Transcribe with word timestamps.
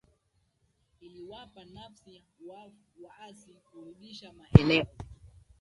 iliwapa 0.99 1.65
nafasi 1.65 2.23
waasi 3.01 3.53
kurudisha 3.53 4.33
maeneo 4.33 4.85